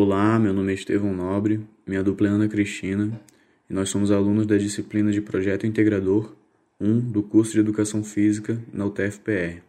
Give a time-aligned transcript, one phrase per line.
[0.00, 3.20] Olá, meu nome é Estevão Nobre, minha dupla é Ana Cristina
[3.68, 6.36] e nós somos alunos da disciplina de Projeto Integrador
[6.80, 9.60] 1 do curso de Educação Física na UTFPR.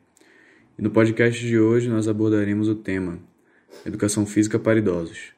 [0.77, 3.17] E no podcast de hoje nós abordaremos o tema
[3.83, 5.33] Educação Física para Idosos.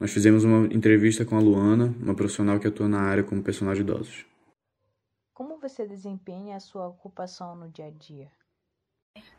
[0.00, 3.74] Nós fizemos uma entrevista com a Luana, uma profissional que atua na área como personal
[3.74, 4.26] de idosos.
[5.32, 8.26] Como você desempenha a sua ocupação no dia a dia?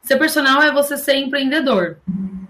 [0.02, 1.99] Ser personal é você ser empreendedor.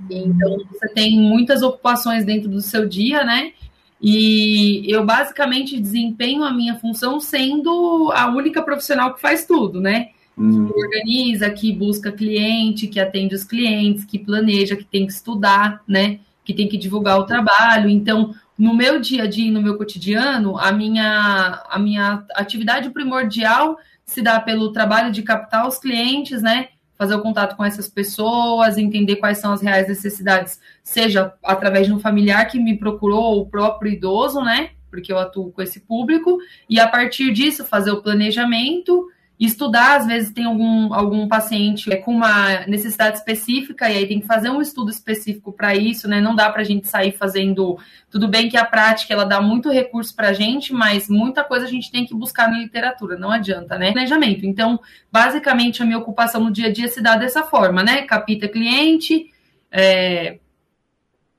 [0.09, 3.53] Então, você tem muitas ocupações dentro do seu dia, né?
[4.01, 10.09] E eu basicamente desempenho a minha função sendo a única profissional que faz tudo, né?
[10.37, 10.67] Uhum.
[10.67, 15.81] Que organiza, que busca cliente, que atende os clientes, que planeja, que tem que estudar,
[15.87, 16.19] né?
[16.45, 17.89] Que tem que divulgar o trabalho.
[17.89, 23.77] Então, no meu dia a dia, no meu cotidiano, a minha, a minha atividade primordial
[24.05, 26.69] se dá pelo trabalho de captar os clientes, né?
[26.97, 31.93] Fazer o contato com essas pessoas, entender quais são as reais necessidades, seja através de
[31.93, 34.71] um familiar que me procurou, ou o próprio idoso, né?
[34.89, 36.39] Porque eu atuo com esse público,
[36.69, 39.07] e a partir disso fazer o planejamento
[39.45, 44.25] estudar, às vezes tem algum, algum paciente com uma necessidade específica e aí tem que
[44.25, 46.19] fazer um estudo específico para isso, né?
[46.19, 47.77] Não dá para a gente sair fazendo.
[48.09, 51.65] Tudo bem que a prática ela dá muito recurso para a gente, mas muita coisa
[51.67, 53.91] a gente tem que buscar na literatura, não adianta, né?
[53.91, 54.43] Planejamento.
[54.43, 54.79] Então,
[55.11, 58.01] basicamente, a minha ocupação no dia a dia se dá dessa forma, né?
[58.03, 59.31] Capita cliente,
[59.71, 60.39] é,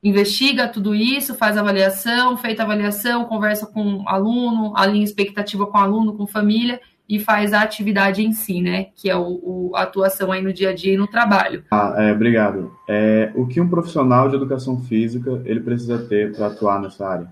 [0.05, 6.29] investiga tudo isso, faz avaliação, feita avaliação, conversa com aluno, alinha expectativa com aluno, com
[6.29, 8.89] família e faz a atividade em si, né?
[8.95, 11.65] Que é o, o a atuação aí no dia a dia e no trabalho.
[11.71, 12.77] Ah, é, obrigado.
[12.87, 17.29] É, o que um profissional de educação física ele precisa ter para atuar nessa área?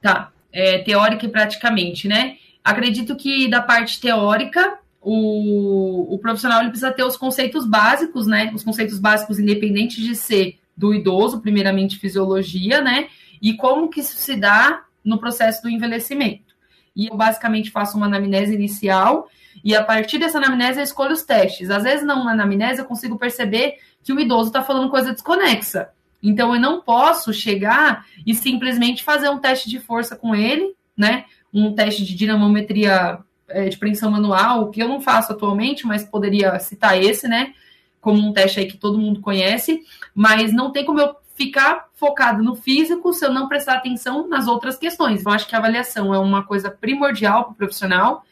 [0.00, 2.36] Tá, é, teórica e praticamente, né?
[2.62, 8.52] Acredito que da parte teórica, o, o profissional ele precisa ter os conceitos básicos, né?
[8.54, 13.08] Os conceitos básicos, independente de ser do idoso, primeiramente fisiologia, né?
[13.40, 16.51] E como que isso se dá no processo do envelhecimento
[16.94, 19.28] e eu basicamente faço uma anamnese inicial
[19.64, 21.70] e a partir dessa anamnese eu escolho os testes.
[21.70, 25.90] Às vezes, não na anamnese, eu consigo perceber que o idoso está falando coisa desconexa.
[26.22, 31.24] Então, eu não posso chegar e simplesmente fazer um teste de força com ele, né?
[31.52, 36.58] Um teste de dinamometria é, de preensão manual, que eu não faço atualmente, mas poderia
[36.58, 37.52] citar esse, né?
[38.00, 39.80] Como um teste aí que todo mundo conhece,
[40.14, 44.46] mas não tem como eu ficar focado no físico se eu não prestar atenção nas
[44.46, 45.24] outras questões.
[45.24, 48.24] Eu acho que a avaliação é uma coisa primordial para o profissional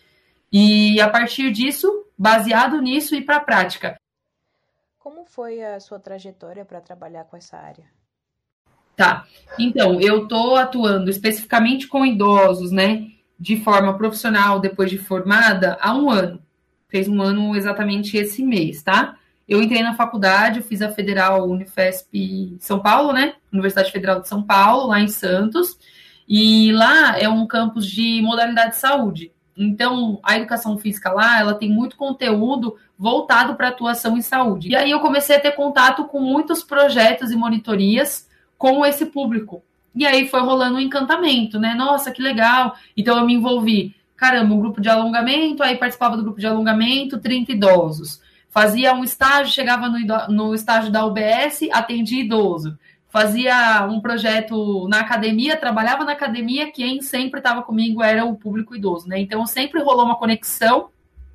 [0.52, 3.96] e a partir disso, baseado nisso, ir para a prática.
[4.98, 7.84] Como foi a sua trajetória para trabalhar com essa área?
[8.96, 9.24] Tá.
[9.58, 13.06] Então, eu estou atuando especificamente com idosos, né,
[13.38, 16.42] de forma profissional depois de formada há um ano.
[16.88, 19.16] Fez um ano exatamente esse mês, tá?
[19.50, 23.34] Eu entrei na faculdade, fiz a Federal Unifesp São Paulo, né?
[23.52, 25.76] Universidade Federal de São Paulo, lá em Santos.
[26.28, 29.32] E lá é um campus de modalidade de saúde.
[29.56, 34.68] Então, a educação física lá, ela tem muito conteúdo voltado para atuação em saúde.
[34.68, 39.64] E aí eu comecei a ter contato com muitos projetos e monitorias com esse público.
[39.96, 41.74] E aí foi rolando um encantamento, né?
[41.74, 42.76] Nossa, que legal.
[42.96, 43.96] Então eu me envolvi.
[44.16, 49.04] Caramba, um grupo de alongamento, aí participava do grupo de alongamento, 30 idosos fazia um
[49.04, 52.78] estágio, chegava no, no estágio da UBS, atendia idoso.
[53.08, 58.76] Fazia um projeto na academia, trabalhava na academia, quem sempre estava comigo era o público
[58.76, 59.18] idoso, né?
[59.18, 60.90] Então sempre rolou uma conexão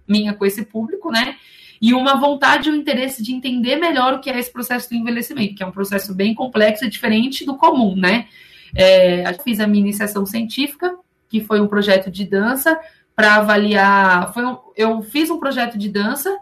[0.07, 1.35] minha com esse público, né?
[1.81, 4.95] E uma vontade e um interesse de entender melhor o que é esse processo do
[4.95, 8.27] envelhecimento, que é um processo bem complexo e diferente do comum, né?
[8.73, 10.95] É, fiz a minha iniciação científica,
[11.29, 12.79] que foi um projeto de dança,
[13.15, 14.33] para avaliar.
[14.33, 16.33] Foi um, eu fiz um projeto de dança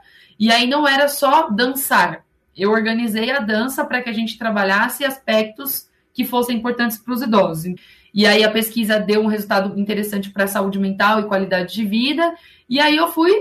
[0.44, 2.26] e aí não era só dançar.
[2.54, 7.22] Eu organizei a dança para que a gente trabalhasse aspectos que fossem importantes para os
[7.22, 7.74] idosos.
[8.14, 11.86] E aí a pesquisa deu um resultado interessante para a saúde mental e qualidade de
[11.86, 12.36] vida.
[12.70, 13.32] E aí eu fui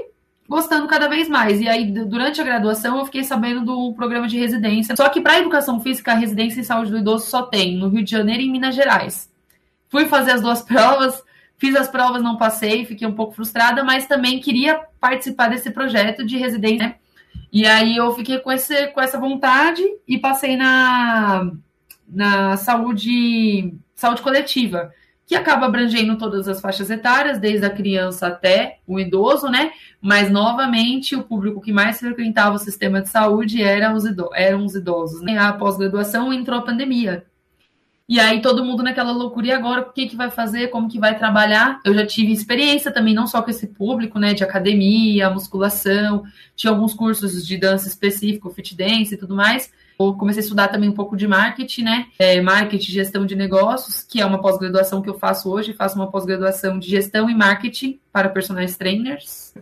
[0.49, 1.61] gostando cada vez mais.
[1.61, 4.95] E aí, durante a graduação, eu fiquei sabendo do programa de residência.
[4.95, 8.05] Só que para educação física, a residência em saúde do idoso só tem no Rio
[8.05, 9.29] de Janeiro e em Minas Gerais.
[9.89, 11.21] Fui fazer as duas provas,
[11.63, 16.27] Fiz as provas, não passei, fiquei um pouco frustrada, mas também queria participar desse projeto
[16.27, 16.89] de residência.
[16.89, 16.95] Né?
[17.53, 21.53] E aí eu fiquei com, esse, com essa vontade e passei na,
[22.09, 24.93] na saúde, saúde coletiva,
[25.25, 29.71] que acaba abrangendo todas as faixas etárias, desde a criança até o idoso, né?
[30.01, 34.35] Mas, novamente, o público que mais frequentava o sistema de saúde eram os idosos.
[34.35, 35.39] Eram os idosos né?
[35.39, 37.25] A pós-graduação entrou a pandemia.
[38.13, 40.99] E aí todo mundo naquela loucura, e agora o que, que vai fazer, como que
[40.99, 41.81] vai trabalhar?
[41.83, 46.23] Eu já tive experiência também, não só com esse público, né, de academia, musculação,
[46.55, 49.73] tinha alguns cursos de dança específico, fit dance e tudo mais.
[49.99, 54.03] Eu comecei a estudar também um pouco de marketing, né, é, marketing, gestão de negócios,
[54.03, 57.99] que é uma pós-graduação que eu faço hoje, faço uma pós-graduação de gestão e marketing
[58.13, 59.55] para personagens trainers.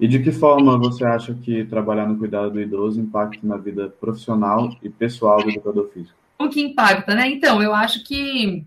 [0.00, 3.90] E de que forma você acha que trabalhar no cuidado do idoso impacta na vida
[4.00, 6.16] profissional e pessoal do educador físico?
[6.38, 7.28] Como que impacta, né?
[7.28, 8.64] Então, eu acho que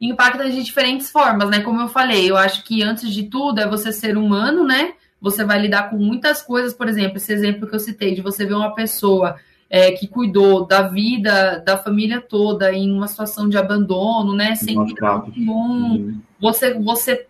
[0.00, 1.60] impacta de diferentes formas, né?
[1.60, 4.94] Como eu falei, eu acho que antes de tudo é você ser humano, né?
[5.20, 8.44] Você vai lidar com muitas coisas, por exemplo, esse exemplo que eu citei, de você
[8.44, 9.36] ver uma pessoa
[9.68, 14.56] é, que cuidou da vida da família toda em uma situação de abandono, né?
[14.56, 16.20] Sem nenhum.
[16.40, 17.26] Você, você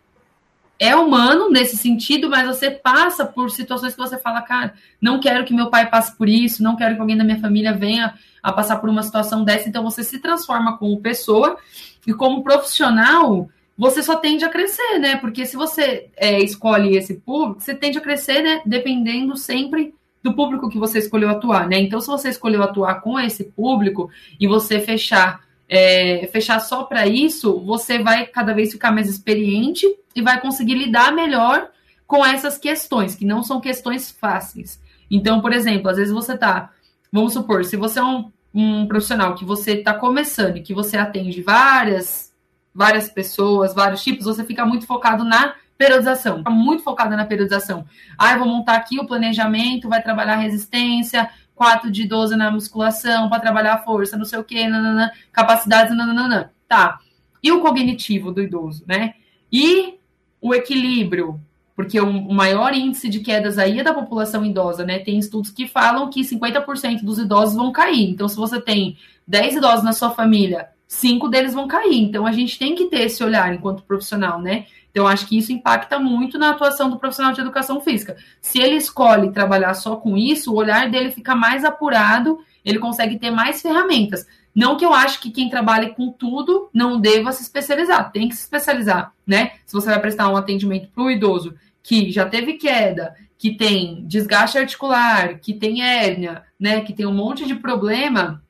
[0.80, 5.44] é humano nesse sentido, mas você passa por situações que você fala, cara, não quero
[5.44, 8.50] que meu pai passe por isso, não quero que alguém da minha família venha a
[8.50, 9.68] passar por uma situação dessa.
[9.68, 11.58] Então você se transforma como pessoa
[12.06, 15.16] e como profissional, você só tende a crescer, né?
[15.16, 18.62] Porque se você é, escolhe esse público, você tende a crescer, né?
[18.64, 21.78] Dependendo sempre do público que você escolheu atuar, né?
[21.78, 25.40] Então, se você escolheu atuar com esse público e você fechar
[25.72, 29.86] é, fechar só para isso, você vai cada vez ficar mais experiente
[30.16, 31.70] e vai conseguir lidar melhor
[32.08, 34.82] com essas questões, que não são questões fáceis.
[35.08, 36.72] Então, por exemplo, às vezes você tá,
[37.12, 40.96] vamos supor, se você é um, um profissional que você está começando e que você
[40.96, 42.34] atende várias,
[42.74, 47.86] várias pessoas, vários tipos, você fica muito focado na periodização, muito focada na periodização.
[48.18, 53.28] Ah, eu vou montar aqui o planejamento, vai trabalhar resistência, 4 de 12 na musculação
[53.28, 56.54] para trabalhar a força, não sei o que, nanana, capacidades, nanana.
[56.66, 56.98] Tá.
[57.42, 59.12] E o cognitivo do idoso, né?
[59.52, 59.98] E
[60.40, 61.38] o equilíbrio,
[61.76, 65.00] porque o maior índice de quedas aí é da população idosa, né?
[65.00, 68.08] Tem estudos que falam que 50% dos idosos vão cair.
[68.08, 68.96] Então, se você tem
[69.28, 72.00] 10 idosos na sua família, cinco deles vão cair.
[72.00, 74.64] Então, a gente tem que ter esse olhar enquanto profissional, né?
[74.90, 78.16] Então, acho que isso impacta muito na atuação do profissional de educação física.
[78.40, 83.18] Se ele escolhe trabalhar só com isso, o olhar dele fica mais apurado, ele consegue
[83.18, 84.26] ter mais ferramentas.
[84.54, 88.34] Não que eu acho que quem trabalha com tudo não deva se especializar, tem que
[88.34, 89.52] se especializar, né?
[89.64, 94.04] Se você vai prestar um atendimento para o idoso que já teve queda, que tem
[94.06, 96.80] desgaste articular, que tem hérnia, né?
[96.80, 98.42] Que tem um monte de problema,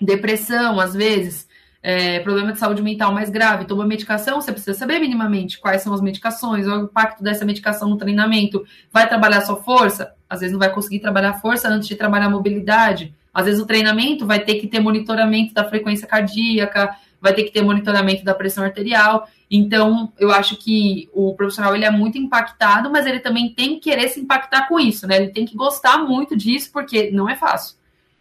[0.00, 1.47] depressão, às vezes,
[1.82, 5.94] é, problema de saúde mental mais grave, toma medicação, você precisa saber minimamente quais são
[5.94, 8.64] as medicações, o impacto dessa medicação no treinamento.
[8.92, 10.14] Vai trabalhar sua força?
[10.28, 13.14] Às vezes não vai conseguir trabalhar força antes de trabalhar mobilidade.
[13.32, 17.52] Às vezes o treinamento vai ter que ter monitoramento da frequência cardíaca, vai ter que
[17.52, 19.28] ter monitoramento da pressão arterial.
[19.50, 23.90] Então, eu acho que o profissional ele é muito impactado, mas ele também tem que
[23.90, 25.16] querer se impactar com isso, né?
[25.16, 27.76] Ele tem que gostar muito disso, porque não é fácil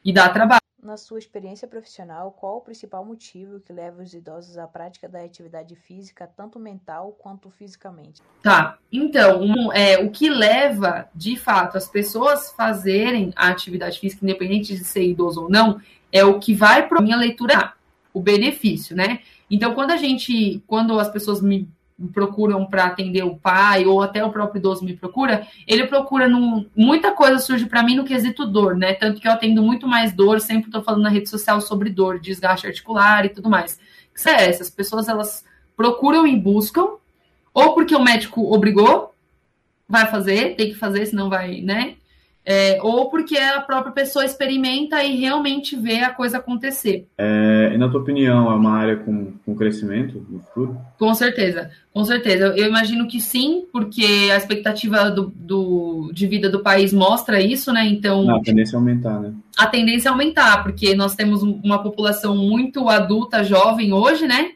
[0.05, 0.66] e dá trabalho.
[0.87, 5.21] Na sua experiência profissional, qual o principal motivo que leva os idosos à prática da
[5.21, 8.21] atividade física, tanto mental quanto fisicamente?
[8.41, 14.23] Tá, então, um, é, o que leva, de fato, as pessoas fazerem a atividade física,
[14.23, 17.73] independente de ser idoso ou não, é o que vai para minha leitura,
[18.13, 19.19] o benefício, né?
[19.51, 21.67] Então, quando a gente, quando as pessoas me
[22.13, 26.69] procuram para atender o pai, ou até o próprio idoso me procura, ele procura num,
[26.75, 28.93] muita coisa surge para mim no quesito dor, né?
[28.93, 32.19] Tanto que eu atendo muito mais dor, sempre estou falando na rede social sobre dor,
[32.19, 33.79] desgaste articular e tudo mais.
[34.13, 35.43] Que é essa, as pessoas elas
[35.75, 36.87] procuram e buscam,
[37.53, 39.15] ou porque o médico obrigou,
[39.89, 41.95] vai fazer, tem que fazer, senão vai, né?
[42.49, 47.05] É, ou porque a própria pessoa experimenta e realmente vê a coisa acontecer.
[47.17, 50.77] É, e na tua opinião, é uma área com, com crescimento no futuro?
[50.97, 52.53] Com certeza, com certeza.
[52.55, 57.73] Eu imagino que sim, porque a expectativa do, do, de vida do país mostra isso,
[57.73, 57.85] né?
[57.85, 58.23] Então.
[58.23, 59.33] Não, a tendência é aumentar, né?
[59.57, 64.51] A tendência é aumentar, porque nós temos uma população muito adulta, jovem hoje, né?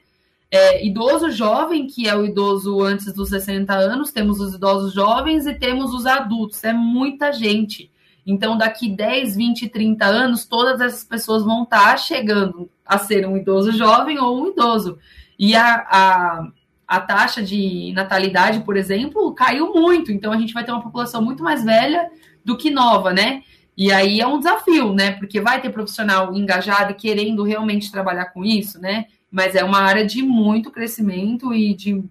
[0.53, 5.47] É, idoso jovem, que é o idoso antes dos 60 anos, temos os idosos jovens
[5.47, 7.89] e temos os adultos, é muita gente.
[8.27, 13.37] Então, daqui 10, 20, 30 anos, todas essas pessoas vão estar chegando a ser um
[13.37, 14.99] idoso jovem ou um idoso.
[15.39, 16.47] E a, a,
[16.85, 20.11] a taxa de natalidade, por exemplo, caiu muito.
[20.11, 22.11] Então, a gente vai ter uma população muito mais velha
[22.43, 23.41] do que nova, né?
[23.75, 25.13] E aí é um desafio, né?
[25.13, 29.05] Porque vai ter profissional engajado e querendo realmente trabalhar com isso, né?
[29.31, 32.03] Mas é uma área de muito crescimento e de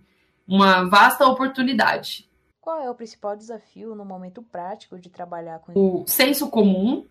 [0.49, 2.29] uma vasta oportunidade.
[2.61, 7.07] Qual é o principal desafio no momento prático de trabalhar com o senso comum?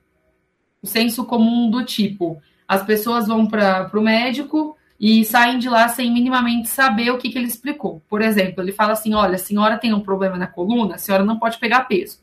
[0.82, 5.88] O senso comum do tipo, as pessoas vão para o médico e saem de lá
[5.88, 8.02] sem minimamente saber o que, que ele explicou.
[8.10, 11.24] Por exemplo, ele fala assim: olha, a senhora tem um problema na coluna, a senhora
[11.24, 12.22] não pode pegar peso.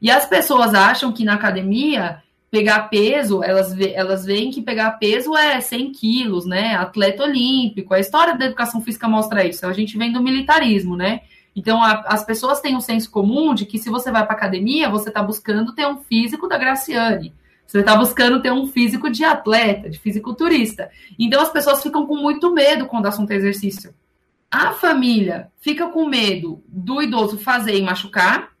[0.00, 5.34] E as pessoas acham que na academia pegar peso, elas, elas veem que pegar peso
[5.34, 6.74] é 100 quilos, né?
[6.74, 7.94] Atleta olímpico.
[7.94, 9.66] A história da educação física mostra isso.
[9.66, 11.22] A gente vem do militarismo, né?
[11.56, 14.90] Então, a, as pessoas têm um senso comum de que se você vai para academia,
[14.90, 17.32] você está buscando ter um físico da Graciane.
[17.66, 20.90] Você está buscando ter um físico de atleta, de fisiculturista.
[21.18, 23.94] Então, as pessoas ficam com muito medo quando o assunto é exercício.
[24.50, 28.51] A família fica com medo do idoso fazer e machucar,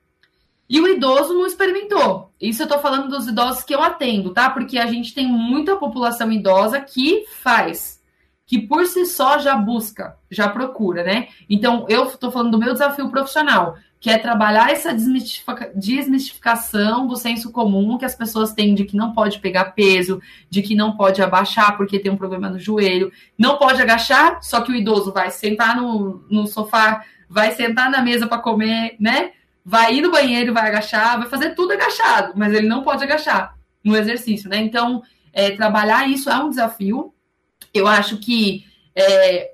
[0.72, 2.32] e o idoso não experimentou.
[2.40, 4.48] Isso eu estou falando dos idosos que eu atendo, tá?
[4.48, 8.00] Porque a gente tem muita população idosa que faz,
[8.46, 11.28] que por si só já busca, já procura, né?
[11.48, 17.52] Então, eu estou falando do meu desafio profissional, que é trabalhar essa desmistificação do senso
[17.52, 21.20] comum que as pessoas têm de que não pode pegar peso, de que não pode
[21.20, 25.30] abaixar porque tem um problema no joelho, não pode agachar, só que o idoso vai
[25.30, 29.32] sentar no, no sofá, vai sentar na mesa para comer, né?
[29.64, 33.56] Vai ir no banheiro, vai agachar, vai fazer tudo agachado, mas ele não pode agachar
[33.82, 34.58] no exercício, né?
[34.58, 35.02] Então,
[35.32, 37.14] é, trabalhar isso é um desafio.
[37.72, 38.64] Eu acho que
[38.94, 39.52] é,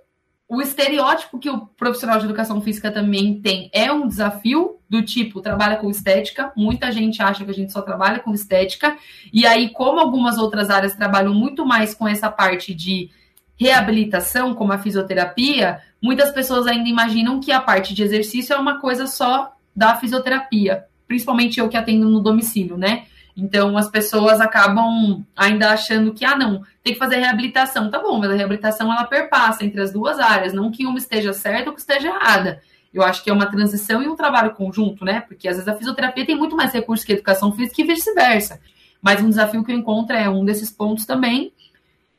[0.49, 5.43] o estereótipo que o profissional de educação física também tem é um desafio do tipo
[5.43, 6.51] trabalha com estética.
[6.57, 8.97] Muita gente acha que a gente só trabalha com estética.
[9.33, 13.11] E aí, como algumas outras áreas trabalham muito mais com essa parte de
[13.57, 18.81] reabilitação, como a fisioterapia, muitas pessoas ainda imaginam que a parte de exercício é uma
[18.81, 23.05] coisa só da fisioterapia, principalmente eu que atendo no domicílio, né?
[23.37, 27.89] Então as pessoas acabam ainda achando que, ah, não, tem que fazer reabilitação.
[27.89, 31.33] Tá bom, mas a reabilitação ela perpassa entre as duas áreas, não que uma esteja
[31.33, 32.61] certa ou que esteja errada.
[32.93, 35.21] Eu acho que é uma transição e um trabalho conjunto, né?
[35.21, 38.61] Porque às vezes a fisioterapia tem muito mais recursos que a educação física e vice-versa.
[39.01, 41.53] Mas um desafio que eu encontro é um desses pontos também.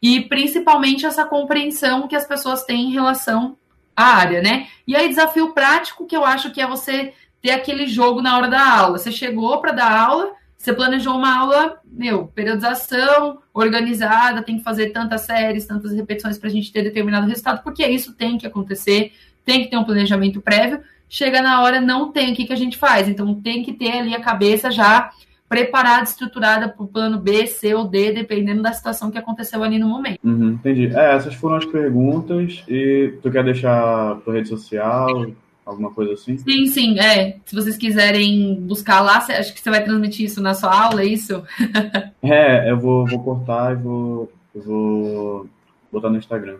[0.02, 3.58] E principalmente essa compreensão que as pessoas têm em relação
[3.94, 4.68] à área, né?
[4.88, 8.48] E aí, desafio prático, que eu acho que é você ter aquele jogo na hora
[8.48, 8.98] da aula.
[8.98, 14.90] Você chegou para dar aula, você planejou uma aula, meu, periodização, organizada, tem que fazer
[14.90, 19.14] tantas séries, tantas repetições para a gente ter determinado resultado, porque isso tem que acontecer,
[19.46, 20.82] tem que ter um planejamento prévio.
[21.08, 23.08] Chega na hora, não tem, o que, que a gente faz?
[23.08, 25.10] Então tem que ter ali a cabeça já
[25.48, 29.80] preparada, estruturada para o plano B, C ou D, dependendo da situação que aconteceu ali
[29.80, 30.20] no momento.
[30.24, 30.96] Uhum, entendi.
[30.96, 32.64] É, essas foram as perguntas.
[32.68, 35.26] E tu quer deixar tua rede social?
[35.70, 36.38] Alguma coisa assim?
[36.38, 37.38] Sim, sim, é.
[37.46, 41.06] Se vocês quiserem buscar lá, acho que você vai transmitir isso na sua aula, é
[41.06, 41.44] isso?
[42.24, 45.48] é, eu vou, vou cortar e vou, vou
[45.92, 46.58] botar no Instagram.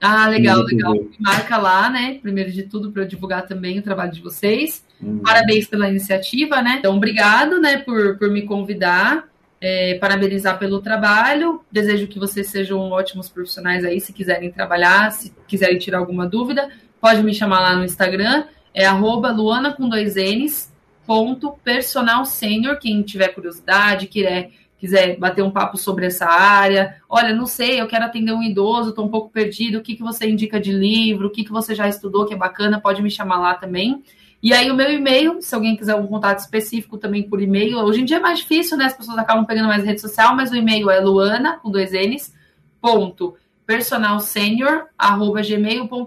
[0.00, 0.94] Ah, legal, legal.
[1.18, 2.18] Marca lá, né?
[2.22, 4.84] Primeiro de tudo, para eu divulgar também o trabalho de vocês.
[5.00, 5.18] Uhum.
[5.18, 6.76] Parabéns pela iniciativa, né?
[6.78, 9.28] Então, obrigado, né, por, por me convidar.
[9.62, 11.60] É, parabenizar pelo trabalho.
[11.70, 16.70] Desejo que vocês sejam ótimos profissionais aí, se quiserem trabalhar, se quiserem tirar alguma dúvida
[17.00, 20.72] pode me chamar lá no Instagram, é arroba Luana com dois N's,
[21.06, 27.34] ponto personal sênior, quem tiver curiosidade, quiser, quiser bater um papo sobre essa área, olha,
[27.34, 30.28] não sei, eu quero atender um idoso, estou um pouco perdido, o que, que você
[30.28, 33.40] indica de livro, o que, que você já estudou que é bacana, pode me chamar
[33.40, 34.02] lá também.
[34.42, 38.00] E aí o meu e-mail, se alguém quiser um contato específico também por e-mail, hoje
[38.00, 38.86] em dia é mais difícil, né?
[38.86, 42.32] As pessoas acabam pegando mais rede social, mas o e-mail é luana, com dois N's,
[42.80, 46.06] ponto, personalsenior.gmail.com